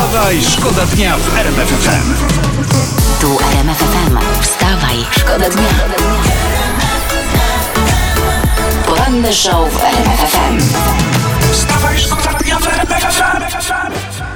Wstawaj, 0.00 0.42
szkoda 0.42 0.86
dnia 0.86 1.16
w 1.16 1.38
RMF 1.38 1.68
FM. 1.68 2.14
Tu 3.20 3.38
RMF 3.52 3.78
FM. 3.78 4.18
Wstawaj, 4.42 4.96
szkoda 5.10 5.50
dnia. 5.50 5.68
Poranny 8.86 9.32
show 9.32 9.72
w 9.72 9.84
RMF 9.84 10.20
FM. 10.20 10.58
Wstawaj, 11.52 11.98
szkoda 11.98 12.38
dnia 12.38 12.58
w 12.58 12.66
RMF 12.66 13.14
FM. 13.14 13.42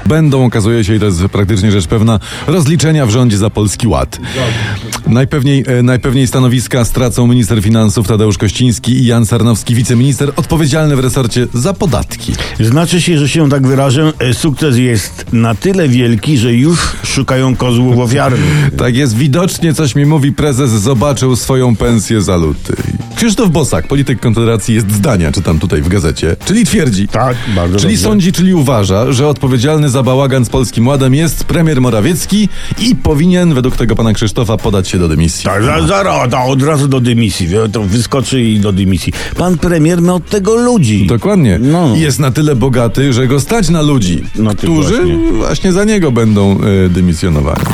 Będą, 0.06 0.44
okazuje 0.44 0.84
się, 0.84 0.94
i 0.94 1.00
to 1.00 1.06
jest 1.06 1.22
praktycznie 1.32 1.72
rzecz 1.72 1.86
pewna, 1.86 2.20
rozliczenia 2.46 3.06
w 3.06 3.10
rządzie 3.10 3.36
za 3.38 3.50
Polski 3.50 3.88
Ład. 3.88 4.18
Najpewniej, 5.06 5.64
e, 5.66 5.82
najpewniej 5.82 6.26
stanowiska 6.26 6.84
stracą 6.84 7.26
minister 7.26 7.62
finansów 7.62 8.08
Tadeusz 8.08 8.38
Kościński 8.38 8.92
i 8.92 9.06
Jan 9.06 9.26
Sarnowski, 9.26 9.74
wiceminister 9.74 10.32
odpowiedzialny 10.36 10.96
w 10.96 10.98
resorcie 10.98 11.46
za 11.54 11.72
podatki. 11.72 12.32
Znaczy 12.60 13.00
się, 13.00 13.18
że 13.18 13.28
się 13.28 13.48
tak 13.48 13.66
wyrażę, 13.66 14.12
e, 14.18 14.34
sukces 14.34 14.76
jest 14.76 15.26
na 15.32 15.54
tyle 15.54 15.88
wielki, 15.88 16.38
że 16.38 16.54
już 16.54 16.96
szukają 17.04 17.56
kozłów 17.56 17.98
ofiarnych. 17.98 18.70
Tak 18.76 18.96
jest, 18.96 19.16
widocznie 19.16 19.74
coś 19.74 19.94
mi 19.94 20.06
mówi, 20.06 20.32
prezes 20.32 20.70
zobaczył 20.70 21.36
swoją 21.36 21.76
pensję 21.76 22.22
za 22.22 22.36
luty. 22.36 22.76
Krzysztof 23.16 23.50
Bosak, 23.50 23.86
polityk 23.88 24.20
Konfederacji, 24.20 24.74
jest 24.74 24.92
zdania, 24.92 25.32
czytam 25.32 25.58
tutaj 25.58 25.82
w 25.82 25.88
gazecie, 25.88 26.36
czyli 26.44 26.64
twierdzi, 26.66 27.08
Tak, 27.08 27.36
bardzo 27.56 27.78
czyli 27.78 27.94
dobrze. 27.94 28.08
sądzi, 28.08 28.32
czyli 28.32 28.54
uważa, 28.54 29.12
że 29.12 29.28
odpowiedzialny 29.28 29.88
za 29.90 30.02
bałagan 30.02 30.44
z 30.44 30.48
Polskim 30.48 30.86
Ładem 30.88 31.14
jest 31.14 31.44
premier 31.44 31.80
Morawiecki 31.80 32.48
i 32.78 32.96
powinien, 32.96 33.54
według 33.54 33.76
tego 33.76 33.96
pana 33.96 34.12
Krzysztofa, 34.12 34.56
podać 34.56 34.88
się 34.88 34.98
do 34.98 35.08
dymisji. 35.08 35.44
Tak, 35.44 35.64
za- 35.64 35.86
zaraz, 35.86 36.30
to 36.30 36.42
od 36.42 36.62
razu 36.62 36.88
do 36.88 37.00
dymisji, 37.00 37.46
wie, 37.48 37.68
to 37.72 37.82
wyskoczy 37.82 38.42
i 38.42 38.60
do 38.60 38.72
dymisji. 38.72 39.12
Pan 39.36 39.58
premier 39.58 40.02
ma 40.02 40.14
od 40.14 40.28
tego 40.30 40.54
ludzi. 40.56 41.06
Dokładnie. 41.06 41.58
No. 41.62 41.96
Jest 41.96 42.18
na 42.18 42.30
tyle 42.30 42.56
bogaty, 42.56 43.12
że 43.12 43.26
go 43.26 43.40
stać 43.40 43.68
na 43.68 43.82
ludzi, 43.82 44.24
No 44.36 44.50
ty 44.50 44.56
którzy 44.56 44.94
właśnie. 44.96 45.32
właśnie. 45.32 45.72
za 45.72 45.84
niego 45.84 46.12
będą 46.12 46.58
y, 46.86 46.88
dymisjonowani. 46.88 47.64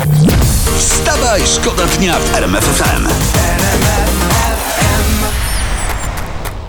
Wstawaj, 0.77 1.41
szkoda 1.55 1.83
dnia 1.97 2.19
w 2.19 2.35
RMF 2.35 2.63
FM. 2.63 3.07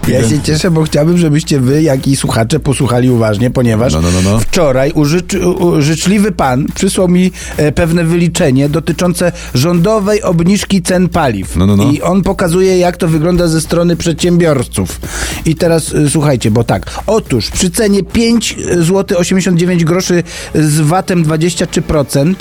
Ja 0.09 0.29
się 0.29 0.41
cieszę, 0.43 0.71
bo 0.71 0.83
chciałbym, 0.83 1.19
żebyście 1.19 1.61
wy, 1.61 1.83
jak 1.83 2.07
i 2.07 2.17
słuchacze, 2.17 2.61
posłuchali 2.61 3.11
uważnie, 3.11 3.51
ponieważ 3.51 3.93
No, 3.93 4.01
no, 4.03 4.09
no, 4.11 4.31
no. 4.31 4.39
wczoraj 4.39 4.93
użycz, 4.93 5.35
u, 5.35 5.83
życzliwy 5.83 6.33
pan 6.33 6.67
przysłał 6.75 7.09
mi 7.09 7.33
e, 7.57 7.73
pewne 7.73 8.05
wyliczenie 8.05 8.69
dotyczące 8.69 9.33
rządowej 9.55 10.23
obniżki 10.23 10.83
cen 10.83 11.09
paliw. 11.09 11.57
No, 11.57 11.67
no. 11.67 11.91
I 11.93 12.03
on 12.03 12.23
pokazuje, 12.23 12.79
jak 12.79 12.97
to 12.97 13.09
wygląda 13.09 13.49
ze 13.49 13.61
strony 13.61 13.97
przedsiębiorców. 13.97 15.01
I 15.45 15.55
teraz 15.57 15.95
e, 15.95 16.11
słuchajcie, 16.11 16.51
bo 16.51 16.65
tak, 16.65 16.91
otóż 17.07 17.51
przy 17.51 17.71
cenie 17.71 18.03
5 18.03 18.57
zł 18.79 19.19
89 19.19 19.85
groszy 19.85 20.23
z 20.55 20.81
VAT-em 20.81 21.25
23%, 21.25 22.35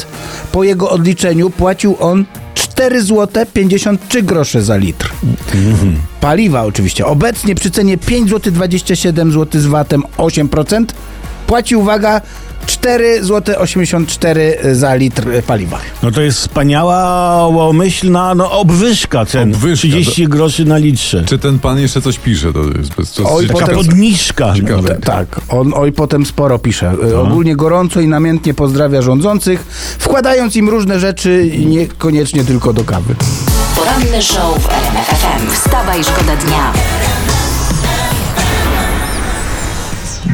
po 0.52 0.64
jego 0.64 0.89
odliczeniu 0.89 1.50
płacił 1.50 1.95
on 2.00 2.26
4 2.82 3.02
zł 3.02 3.46
53 3.54 4.24
grosze 4.24 4.62
za 4.62 4.78
litr. 4.78 5.12
Paliwa 6.22 6.64
oczywiście. 6.64 7.06
Obecnie 7.06 7.56
przy 7.56 7.72
cenie 7.72 7.98
5 7.98 8.30
zł 8.30 8.54
27 8.54 9.32
zł 9.32 9.62
z 9.62 9.66
VAT-em 9.66 10.04
8% 10.18 10.86
płaci, 11.52 11.76
uwaga, 11.76 12.22
4 12.66 13.24
zł 13.24 13.56
84 13.60 14.58
za 14.72 14.96
litr 14.96 15.28
paliwa. 15.48 15.80
No 16.04 16.12
to 16.12 16.22
jest 16.22 16.38
wspaniała, 16.40 16.98
łomyślna 17.48 18.36
no, 18.36 18.52
obwyżka 18.52 19.26
cen. 19.26 19.54
Obwyżka, 19.56 19.88
30 19.88 20.28
groszy 20.28 20.66
na 20.66 20.78
litrze. 20.78 21.24
Czy 21.26 21.40
ten 21.40 21.60
pan 21.60 21.80
jeszcze 21.80 22.02
coś 22.02 22.18
pisze? 22.20 22.54
To 22.54 22.60
jest 23.00 23.16
to 23.16 23.34
Oj, 23.34 23.44
jest 23.44 23.54
Taka 23.54 23.66
potem- 23.66 23.78
podniżka. 23.86 24.54
Ciekawe. 24.56 24.82
nawet. 24.82 25.06
Tak, 25.06 25.28
on 25.50 25.72
oj 25.76 25.92
potem 25.92 26.26
sporo 26.26 26.60
pisze. 26.60 26.94
E, 27.12 27.20
Ogólnie 27.20 27.56
gorąco 27.56 28.00
i 28.02 28.08
namiętnie 28.08 28.54
pozdrawia 28.54 29.02
rządzących, 29.02 29.66
wkładając 30.00 30.56
im 30.56 30.70
różne 30.70 31.00
rzeczy, 31.00 31.52
niekoniecznie 31.66 32.44
tylko 32.44 32.74
do 32.74 32.84
kawy. 32.84 33.16
Poranny 33.76 34.22
show 34.22 34.60
w 34.64 34.70
RMF 34.70 35.08
FM. 35.08 35.52
Wstawaj, 35.52 36.04
szkoda 36.04 36.36
dnia. 36.36 36.73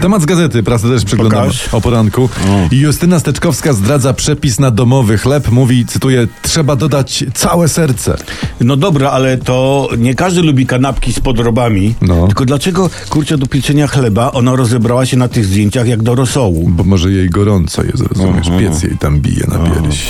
Temat 0.01 0.21
z 0.21 0.25
gazety, 0.25 0.63
prasę 0.63 0.89
też 0.89 1.05
przyglądam 1.05 1.41
Pokaż. 1.41 1.73
o 1.73 1.81
poranku. 1.81 2.29
I 2.71 2.79
Justyna 2.79 3.19
Steczkowska 3.19 3.73
zdradza 3.73 4.13
przepis 4.13 4.59
na 4.59 4.71
domowy 4.71 5.17
chleb. 5.17 5.51
Mówi, 5.51 5.85
cytuję, 5.85 6.27
trzeba 6.41 6.75
dodać 6.75 7.23
całe 7.33 7.67
serce. 7.67 8.17
No 8.61 8.75
dobra, 8.75 9.11
ale 9.11 9.37
to 9.37 9.89
nie 9.97 10.15
każdy 10.15 10.41
lubi 10.41 10.65
kanapki 10.65 11.13
z 11.13 11.19
podrobami. 11.19 11.95
No. 12.01 12.27
Tylko 12.27 12.45
dlaczego, 12.45 12.89
kurczę, 13.09 13.37
do 13.37 13.47
pieczenia 13.47 13.87
chleba 13.87 14.31
ona 14.31 14.55
rozebrała 14.55 15.05
się 15.05 15.17
na 15.17 15.27
tych 15.27 15.45
zdjęciach 15.45 15.87
jak 15.87 16.03
do 16.03 16.15
rosołu? 16.15 16.69
Bo 16.69 16.83
może 16.83 17.11
jej 17.11 17.29
gorąco 17.29 17.83
jest, 17.83 18.03
rozumiesz? 18.07 18.47
Piec 18.59 18.83
jej 18.83 18.97
tam 18.97 19.19
bije 19.19 19.45
na 19.47 19.59
pierś. 19.59 20.03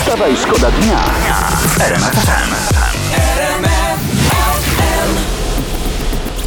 Wstawaj, 0.00 0.36
szkoda 0.42 0.70
dnia 0.70 0.98
w 1.58 2.93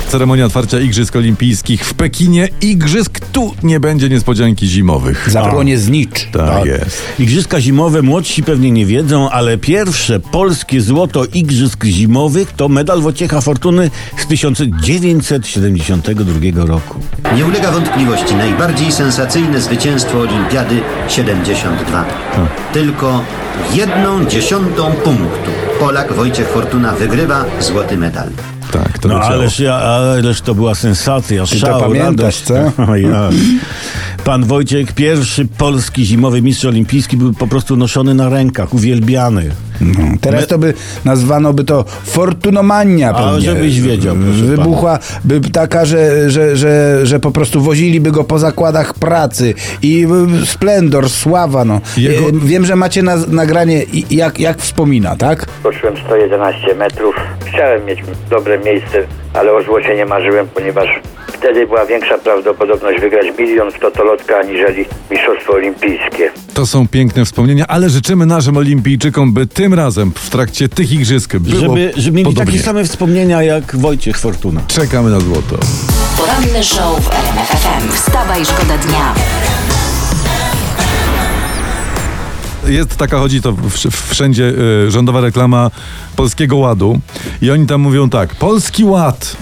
Ceremonia 0.07 0.45
otwarcia 0.45 0.79
Igrzysk 0.79 1.15
Olimpijskich 1.15 1.85
w 1.85 1.93
Pekinie. 1.93 2.49
Igrzysk 2.61 3.19
tu 3.19 3.53
nie 3.63 3.79
będzie 3.79 4.09
niespodzianki 4.09 4.67
zimowych. 4.67 5.29
Zapłonie 5.31 5.77
znicz. 5.77 6.27
Tak 6.31 6.65
jest. 6.65 7.01
Igrzyska 7.19 7.61
zimowe 7.61 8.01
młodsi 8.01 8.43
pewnie 8.43 8.71
nie 8.71 8.85
wiedzą, 8.85 9.29
ale 9.29 9.57
pierwsze 9.57 10.19
polskie 10.19 10.81
złoto 10.81 11.25
igrzysk 11.25 11.85
zimowych 11.85 12.53
to 12.53 12.69
medal 12.69 13.01
Wojciecha 13.01 13.41
Fortuny 13.41 13.91
z 14.17 14.27
1972 14.27 16.65
roku. 16.65 16.99
Nie 17.35 17.45
ulega 17.45 17.71
wątpliwości, 17.71 18.35
najbardziej 18.35 18.91
sensacyjne 18.91 19.61
zwycięstwo 19.61 20.19
Olimpiady 20.19 20.79
72. 21.09 22.05
Tylko 22.73 23.23
jedną 23.73 24.25
dziesiątą 24.25 24.91
punktu 24.91 25.51
Polak 25.79 26.13
Wojciech 26.13 26.47
Fortuna 26.47 26.93
wygrywa 26.93 27.45
złoty 27.59 27.97
medal. 27.97 28.29
To 29.01 29.07
No 29.07 29.19
ależ, 29.19 29.59
ja, 29.59 29.75
ależ 29.75 30.41
to 30.41 30.55
była 30.55 30.75
sensacja, 30.75 31.41
to 31.41 31.47
szał, 31.47 31.79
pamiętasz, 31.81 32.07
radość. 32.09 32.41
co? 32.43 32.53
O 32.91 32.95
ja. 32.95 33.29
Pan 34.23 34.43
Wojciech, 34.45 34.91
pierwszy 34.91 35.47
polski 35.57 36.05
zimowy 36.05 36.41
mistrz 36.41 36.65
olimpijski, 36.65 37.17
był 37.17 37.33
po 37.33 37.47
prostu 37.47 37.75
noszony 37.75 38.13
na 38.13 38.29
rękach, 38.29 38.73
uwielbiany. 38.73 39.51
Teraz 40.21 40.47
to 40.47 40.57
by 40.57 40.73
nazwano 41.05 41.53
by 41.53 41.63
to 41.63 41.85
fortunomania 42.03 43.09
A, 43.09 43.13
pewnie. 43.13 43.41
żebyś 43.41 43.81
wiedział, 43.81 44.15
Wybuchła 44.15 44.99
by 45.25 45.39
taka, 45.41 45.85
że, 45.85 46.29
że, 46.31 46.57
że, 46.57 46.99
że 47.05 47.19
po 47.19 47.31
prostu 47.31 47.61
woziliby 47.61 48.11
go 48.11 48.23
po 48.23 48.39
zakładach 48.39 48.93
pracy 48.93 49.53
i 49.81 50.07
y, 50.41 50.45
splendor, 50.45 51.09
sława, 51.09 51.65
no. 51.65 51.81
Jego- 51.97 52.29
Y, 52.29 52.31
Wiem, 52.45 52.65
że 52.65 52.75
macie 52.75 53.03
na, 53.03 53.15
nagranie 53.27 53.83
jak, 54.11 54.39
jak 54.39 54.57
wspomina, 54.61 55.15
tak? 55.15 55.45
Skoczyłem 55.59 55.93
111 56.05 56.75
metrów. 56.75 57.15
Chciałem 57.53 57.85
mieć 57.85 57.99
dobre 58.29 58.59
miejsce, 58.59 59.07
ale 59.33 59.53
o 59.53 59.63
złocie 59.63 59.95
nie 59.95 60.05
marzyłem, 60.05 60.47
ponieważ 60.47 60.87
wtedy 61.27 61.67
była 61.67 61.85
większa 61.85 62.17
prawdopodobność 62.17 63.01
wygrać 63.01 63.25
milion 63.39 63.71
w 63.71 63.79
totolotka 63.79 64.37
aniżeli 64.37 64.85
Mistrzostwo 65.11 65.53
Olimpijskie. 65.53 66.31
To 66.53 66.65
są 66.65 66.87
piękne 66.87 67.25
wspomnienia, 67.25 67.65
ale 67.67 67.89
życzymy 67.89 68.25
naszym 68.25 68.57
olimpijczykom, 68.57 69.33
by 69.33 69.47
tym 69.47 69.73
razem 69.73 70.11
w 70.15 70.29
trakcie 70.29 70.69
tych 70.69 70.91
igrzysk 70.91 71.35
było 71.37 71.59
Żeby, 71.59 71.91
żeby 71.97 72.17
mieli 72.17 72.29
podobnie. 72.29 72.53
takie 72.53 72.63
same 72.65 72.83
wspomnienia 72.83 73.43
jak 73.43 73.75
Wojciech 73.75 74.17
Fortuna. 74.17 74.61
Czekamy 74.67 75.09
na 75.09 75.19
złoto. 75.19 75.57
Poranny 76.17 76.63
show 76.63 76.99
w 76.99 77.11
RMF 77.11 77.47
FM. 77.49 77.91
Wstawaj, 77.91 78.45
szkoda 78.45 78.77
dnia. 78.77 79.13
Jest 82.67 82.97
taka, 82.97 83.19
chodzi 83.19 83.41
to 83.41 83.55
wszędzie 84.09 84.53
y, 84.87 84.91
rządowa 84.91 85.21
reklama 85.21 85.71
Polskiego 86.15 86.57
Ładu 86.57 86.99
i 87.41 87.51
oni 87.51 87.67
tam 87.67 87.81
mówią 87.81 88.09
tak, 88.09 88.35
Polski 88.35 88.83
Ład 88.83 89.37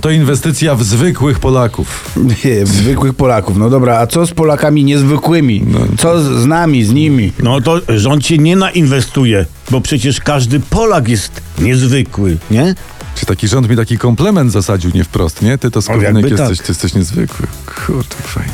to 0.00 0.10
inwestycja 0.10 0.74
w 0.74 0.84
zwykłych 0.84 1.38
Polaków. 1.38 2.16
Nie, 2.44 2.64
w 2.64 2.68
zwykłych 2.68 3.14
Polaków. 3.14 3.56
No 3.56 3.70
dobra, 3.70 3.98
a 3.98 4.06
co 4.06 4.26
z 4.26 4.30
Polakami 4.30 4.84
niezwykłymi? 4.84 5.66
Co 5.98 6.22
z, 6.22 6.26
z 6.26 6.46
nami, 6.46 6.84
z 6.84 6.92
nimi? 6.92 7.32
No 7.42 7.60
to 7.60 7.80
rząd 7.88 8.26
się 8.26 8.38
nie 8.38 8.56
nainwestuje, 8.56 9.46
bo 9.70 9.80
przecież 9.80 10.20
każdy 10.20 10.60
Polak 10.60 11.08
jest 11.08 11.42
niezwykły, 11.58 12.36
nie? 12.50 12.74
Czy 13.14 13.26
taki 13.26 13.48
rząd 13.48 13.70
mi 13.70 13.76
taki 13.76 13.98
komplement 13.98 14.52
zasadził 14.52 14.90
nie 14.94 15.04
wprost, 15.04 15.42
nie? 15.42 15.58
Ty 15.58 15.70
to 15.70 15.82
skowronek 15.82 16.14
jakby 16.14 16.30
jesteś, 16.30 16.58
tak. 16.58 16.66
ty 16.66 16.72
jesteś 16.72 16.94
niezwykły. 16.94 17.46
Kurde, 17.86 18.16
fajnie. 18.22 18.52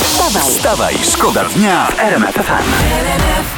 Wstawaj, 0.00 0.42
Wstawaj, 0.42 0.94
szkoda 1.12 1.44
dnia 1.44 1.86
w 1.86 2.00
RMF 2.00 2.34
FM. 2.34 3.55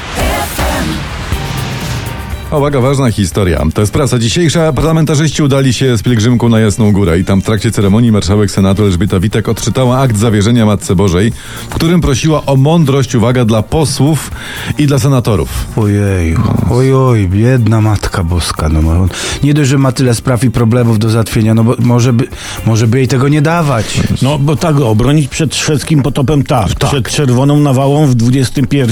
Uwaga, 2.53 2.81
ważna 2.81 3.11
historia. 3.11 3.62
To 3.75 3.81
jest 3.81 3.93
prasa 3.93 4.19
dzisiejsza. 4.19 4.73
Parlamentarzyści 4.73 5.43
udali 5.43 5.73
się 5.73 5.97
z 5.97 6.03
pielgrzymką 6.03 6.49
na 6.49 6.61
Jasną 6.61 6.93
Górę 6.93 7.19
i 7.19 7.25
tam 7.25 7.43
w 7.43 7.45
trakcie 7.45 7.71
ceremonii 7.71 8.12
marszałek 8.12 8.50
Senatu 8.50 8.85
Elżbieta 8.85 9.21
Witek 9.21 9.49
odczytała 9.49 9.99
akt 9.99 10.17
zawierzenia 10.17 10.67
Matce 10.67 10.97
Bożej, 10.97 11.33
w 11.71 11.75
którym 11.75 12.00
prosiła 12.00 12.47
o 12.47 12.56
mądrość, 12.56 13.15
uwaga, 13.15 13.45
dla 13.45 13.62
posłów 13.62 14.31
i 14.79 14.87
dla 14.87 14.99
senatorów. 14.99 15.49
Ojej, 15.77 16.37
ojoj, 16.71 17.29
biedna 17.29 17.81
Matka 17.81 18.25
Boska. 18.25 18.69
No, 18.69 18.83
bo 18.83 19.09
nie 19.43 19.55
dość, 19.55 19.71
że 19.71 19.79
ma 19.79 19.93
tyle 19.93 20.15
spraw 20.15 20.45
i 20.45 20.50
problemów 20.50 20.99
do 20.99 21.11
załatwienia, 21.11 21.55
no 21.55 21.65
bo 21.65 21.75
może 21.79 22.12
by, 22.12 22.29
może 22.67 22.87
by 22.87 22.99
jej 22.99 23.09
tego 23.09 23.29
nie 23.29 23.43
dawać. 23.43 24.00
No, 24.23 24.39
bo 24.39 24.56
tak, 24.56 24.81
obronić 24.81 25.29
przed 25.29 25.56
szwedzkim 25.56 26.03
potopem 26.03 26.43
tak, 26.43 26.69
przed 26.75 27.09
czerwoną 27.09 27.61
nawałą 27.61 28.06
w 28.06 28.15
XXI 28.35 28.87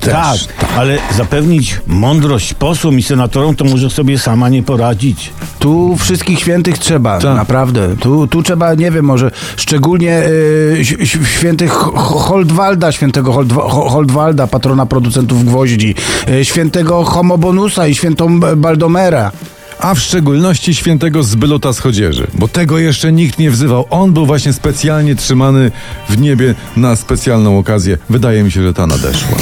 tak, 0.00 0.38
ale 0.76 0.98
zapewnić 1.16 1.80
mądrość 1.86 2.54
posłom 2.54 2.97
i 2.98 3.02
senatorom 3.02 3.56
to 3.56 3.64
może 3.64 3.90
sobie 3.90 4.18
sama 4.18 4.48
nie 4.48 4.62
poradzić. 4.62 5.30
Tu 5.58 5.96
wszystkich 5.96 6.38
świętych 6.40 6.78
trzeba, 6.78 7.18
Tak. 7.18 7.36
naprawdę. 7.36 7.96
Tu, 8.00 8.26
tu 8.26 8.42
trzeba, 8.42 8.74
nie 8.74 8.90
wiem, 8.90 9.04
może 9.04 9.30
szczególnie 9.56 10.22
y, 10.26 11.06
świętych 11.38 11.70
Ho- 11.70 11.92
Holdwalda, 12.18 12.92
świętego 12.92 13.32
Holdwa- 13.32 13.70
Ho- 13.70 13.88
Holdwalda, 13.90 14.46
patrona 14.46 14.86
producentów 14.86 15.44
gwoździ, 15.44 15.94
y, 16.28 16.44
świętego 16.44 17.04
Homobonusa 17.04 17.86
i 17.86 17.94
świętą 17.94 18.40
Baldomera. 18.40 19.32
A 19.80 19.94
w 19.94 19.98
szczególności 20.00 20.74
świętego 20.74 21.22
Zbyluta 21.22 21.72
z 21.72 21.78
Chodzieży, 21.78 22.26
bo 22.34 22.48
tego 22.48 22.78
jeszcze 22.78 23.12
nikt 23.12 23.38
nie 23.38 23.50
wzywał. 23.50 23.84
On 23.90 24.12
był 24.12 24.26
właśnie 24.26 24.52
specjalnie 24.52 25.16
trzymany 25.16 25.70
w 26.08 26.18
niebie 26.20 26.54
na 26.76 26.96
specjalną 26.96 27.58
okazję. 27.58 27.98
Wydaje 28.10 28.42
mi 28.42 28.50
się, 28.50 28.62
że 28.62 28.74
ta 28.74 28.86
nadeszła. 28.86 29.36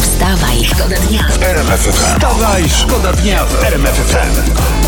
Wstawaj, 0.00 0.64
szkoda 0.64 0.96
dnia. 1.08 1.24
Wstawaj, 1.70 2.68
szkoda 2.68 3.12
dnia 3.12 3.44
w 3.44 3.64
RMF 3.64 3.94
FM. 3.94 4.81